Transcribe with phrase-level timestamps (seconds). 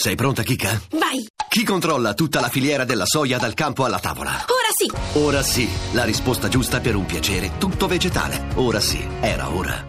[0.00, 0.68] Sei pronta, Kika?
[0.92, 1.26] Vai!
[1.48, 4.30] Chi controlla tutta la filiera della soia dal campo alla tavola?
[4.30, 5.18] Ora sì!
[5.18, 8.46] Ora sì, la risposta giusta per un piacere tutto vegetale.
[8.54, 9.84] Ora sì, era ora.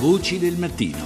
[0.00, 0.98] Voci del mattino.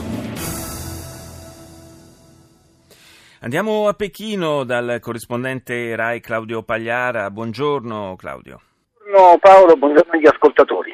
[3.41, 7.31] Andiamo a Pechino dal corrispondente Rai Claudio Pagliara.
[7.31, 8.63] Buongiorno Claudio.
[8.97, 10.93] Buongiorno Paolo, buongiorno agli ascoltatori.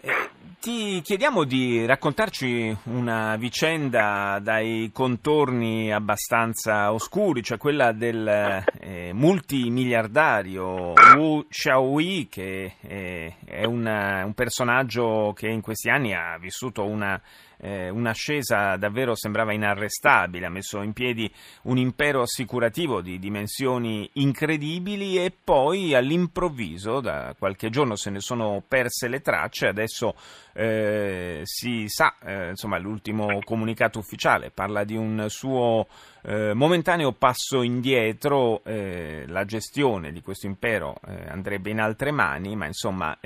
[0.00, 0.30] Eh,
[0.60, 10.92] ti chiediamo di raccontarci una vicenda dai contorni abbastanza oscuri, cioè quella del eh, multimiliardario
[11.16, 17.18] Wu Xiaoyi, che eh, è una, un personaggio che in questi anni ha vissuto una
[17.60, 21.30] eh, un'ascesa davvero sembrava inarrestabile, ha messo in piedi
[21.62, 28.62] un impero assicurativo di dimensioni incredibili e poi all'improvviso, da qualche giorno se ne sono
[28.66, 30.14] perse le tracce, adesso
[30.52, 35.86] eh, si sa, eh, insomma l'ultimo comunicato ufficiale parla di un suo
[36.22, 42.56] eh, momentaneo passo indietro, eh, la gestione di questo impero eh, andrebbe in altre mani,
[42.56, 43.16] ma insomma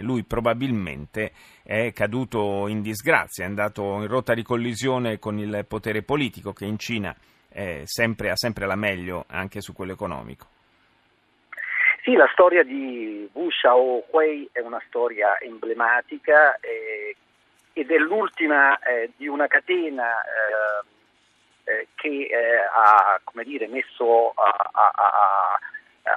[0.00, 6.02] lui probabilmente è caduto in disgrazia, è andato in rotta di collisione con il potere
[6.02, 7.14] politico che in Cina
[7.84, 10.55] sempre, ha sempre la meglio anche su quello economico.
[12.06, 17.16] Sì, la storia di Wu Xiaohui è una storia emblematica eh,
[17.72, 20.84] ed è l'ultima eh, di una catena eh,
[21.64, 25.58] eh, che eh, ha dire, messo, ha, ha,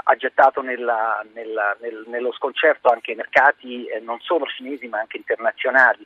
[0.04, 5.00] ha gettato nella, nella, nel, nello sconcerto anche i mercati eh, non solo cinesi ma
[5.00, 6.06] anche internazionali.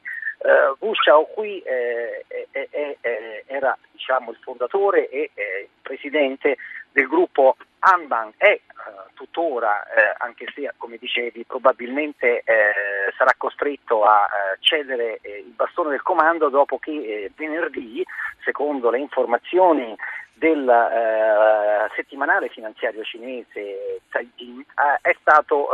[0.79, 1.61] Wu Xiaohui
[3.45, 5.29] era diciamo, il fondatore e
[5.81, 6.57] presidente
[6.91, 12.73] del gruppo Anban è uh, tuttora, eh, anche se come dicevi probabilmente eh,
[13.17, 18.05] sarà costretto a uh, cedere eh, il bastone del comando dopo che eh, venerdì,
[18.43, 19.95] secondo le informazioni
[20.43, 24.61] del settimanale finanziario cinese Caixin,
[25.01, 25.69] è stato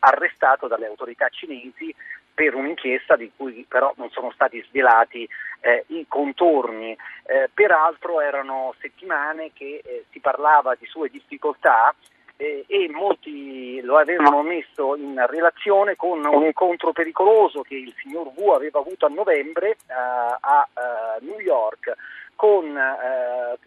[0.00, 1.94] arrestato dalle autorità cinesi
[2.34, 5.26] per un'inchiesta di cui però non sono stati svelati
[5.60, 6.96] eh, i contorni.
[7.24, 11.94] Eh, peraltro erano settimane che eh, si parlava di sue difficoltà
[12.36, 18.30] eh, e molti lo avevano messo in relazione con un incontro pericoloso che il signor
[18.34, 21.94] Wu aveva avuto a novembre eh, a eh, New York
[22.34, 22.66] con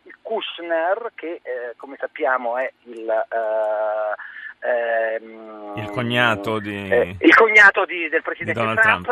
[0.03, 1.41] il Kushner che
[1.75, 3.11] come sappiamo è il
[4.61, 9.09] Ehm, il cognato, di, eh, il cognato di, del presidente Trump, Trump.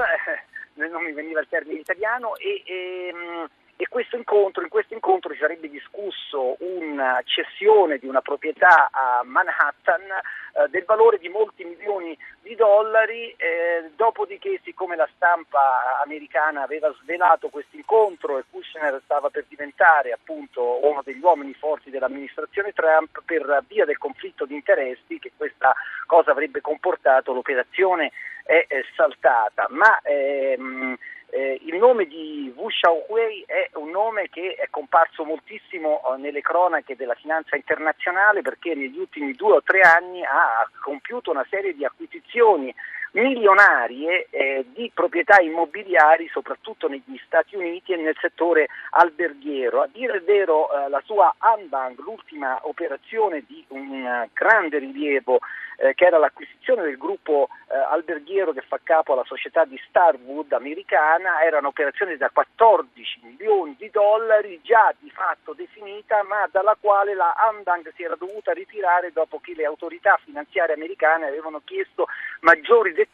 [0.76, 4.96] Eh, non mi veniva il termine italiano, e, e, ehm, e questo incontro, in questo
[4.96, 11.30] incontro si sarebbe discusso una cessione di una proprietà a Manhattan eh, del valore di
[11.30, 18.46] molti milioni di dollari, eh, dopodiché siccome la stampa americana aveva svelato questo incontro e
[18.50, 24.46] Kushner stava per diventare appunto uno degli uomini forti dell'amministrazione Trump per via del conflitto
[24.46, 25.76] di interessi che questa
[26.08, 28.12] cosa avrebbe comportato, l'operazione
[28.44, 29.68] è, è saltata.
[29.70, 30.98] Ma, ehm,
[31.30, 36.42] eh, il nome di Wu Xiaohui è un nome che è comparso moltissimo eh, nelle
[36.42, 41.76] cronache della finanza internazionale perché negli ultimi due o tre anni ha compiuto una serie
[41.76, 42.74] di acquisizioni
[43.18, 49.82] milionarie eh, di proprietà immobiliari soprattutto negli Stati Uniti e nel settore alberghiero.
[49.82, 55.40] A dire il vero eh, la sua Anbang, l'ultima operazione di un uh, grande rilievo
[55.78, 60.52] eh, che era l'acquisizione del gruppo eh, alberghiero che fa capo alla società di Starwood
[60.54, 67.14] americana, era un'operazione da 14 milioni di dollari già di fatto definita ma dalla quale
[67.14, 72.08] la Andang si era dovuta ritirare dopo che le autorità finanziarie americane avevano chiesto
[72.42, 73.07] maggiori dettagli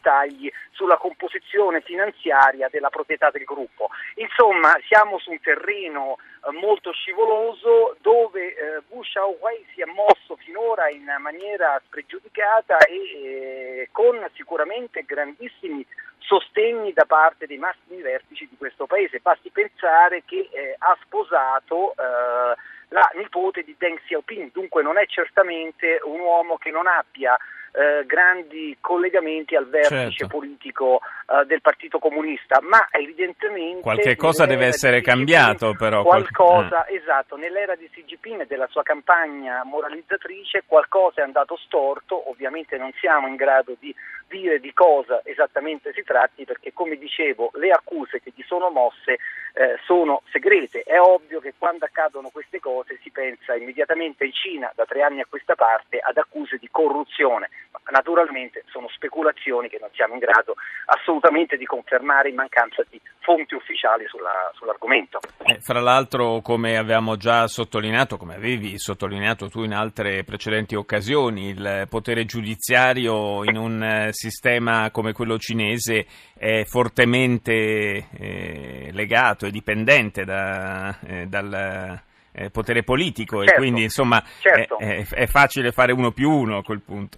[0.72, 3.90] sulla composizione finanziaria della proprietà del gruppo.
[4.16, 10.36] Insomma, siamo su un terreno eh, molto scivoloso dove eh, Bush Xiaohui si è mosso
[10.38, 15.86] finora in maniera spregiudicata e eh, con sicuramente grandissimi
[16.20, 19.20] sostegni da parte dei massimi vertici di questo paese.
[19.20, 22.56] Basti pensare che eh, ha sposato eh,
[22.90, 27.38] la nipote di Deng Xiaoping, dunque non è certamente un uomo che non abbia
[27.74, 30.28] eh, grandi collegamenti al vertice certo.
[30.28, 36.98] politico eh, del Partito Comunista, ma evidentemente qualche cosa deve essere cambiato però qualcosa, eh.
[36.98, 42.78] esatto, nell'era di Xi Jinping e della sua campagna moralizzatrice qualcosa è andato storto, ovviamente
[42.78, 43.94] non siamo in grado di
[44.34, 49.20] dire di cosa esattamente si tratti perché come dicevo le accuse che gli sono mosse
[49.54, 50.82] eh, sono segrete.
[50.82, 55.22] È ovvio che quando accadono queste cose si pensa immediatamente in Cina da tre anni
[55.22, 60.20] a questa parte ad accuse di corruzione, ma naturalmente sono speculazioni che non siamo in
[60.20, 65.20] grado assolutamente di confermare in mancanza di fonti ufficiali sulla, sull'argomento.
[65.46, 71.50] Eh, fra l'altro, come avevamo già sottolineato, come avevi sottolineato tu in altre precedenti occasioni,
[71.50, 76.06] il potere giudiziario in un eh, sistema come quello cinese
[76.38, 83.84] è fortemente eh, legato e dipendente da, eh, dal eh, potere politico certo, e quindi
[83.84, 84.80] insomma certo.
[84.80, 87.18] è, è, facile fare uno più uno a quel punto.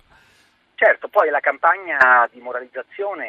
[0.73, 3.27] Certo, poi la campagna di moralizzazione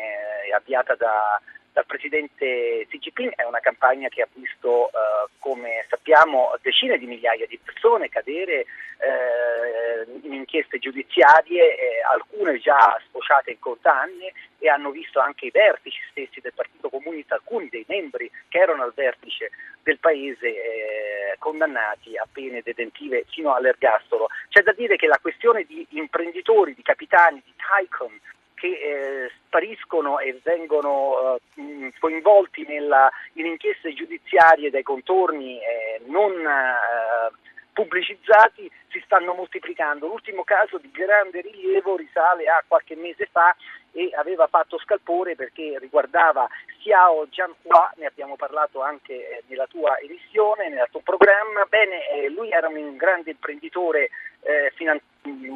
[0.48, 1.40] è avviata da,
[1.76, 7.04] dal presidente Xi Jinping è una campagna che ha visto, eh, come sappiamo, decine di
[7.04, 8.64] migliaia di persone cadere
[8.96, 15.50] eh, in inchieste giudiziarie, eh, alcune già sfociate in condanne e hanno visto anche i
[15.50, 19.50] vertici stessi del Partito Comunista, alcuni dei membri che erano al vertice
[19.82, 24.28] del paese eh, condannati a pene detentive fino all'ergastolo.
[24.48, 28.18] C'è da dire che la questione di imprenditori, di capitani, di tycoon
[28.56, 36.32] che eh, spariscono e vengono eh, coinvolti nella, in inchieste giudiziarie dai contorni eh, non
[36.32, 37.30] eh,
[37.72, 40.06] pubblicizzati si stanno moltiplicando.
[40.06, 43.54] L'ultimo caso di grande rilievo risale a qualche mese fa
[43.96, 46.46] e aveva fatto scalpore perché riguardava
[46.82, 51.64] Xiao Jianhua, ne abbiamo parlato anche eh, nella tua emissione, nel tuo programma.
[51.64, 54.10] Bene, eh, lui era un grande imprenditore
[54.42, 55.00] eh, finan-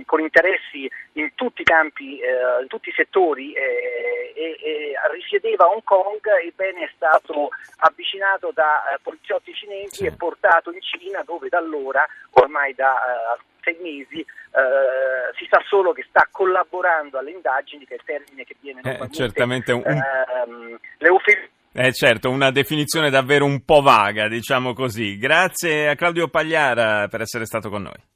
[0.06, 5.66] con interessi in tutti i campi, eh, in tutti i settori eh, e, e, risiedeva
[5.66, 10.06] a Hong Kong, ebbene è stato avvicinato da eh, poliziotti cinesi sì.
[10.06, 15.92] e portato in Cina dove da allora, ormai da sei mesi, eh, si sa solo
[15.92, 19.82] che sta collaborando alle indagini, che è il termine che viene eh, certamente un...
[19.84, 25.16] ehm, l'eufemismo eh certo, una definizione davvero un po' vaga, diciamo così.
[25.18, 28.09] Grazie a Claudio Pagliara per essere stato con noi.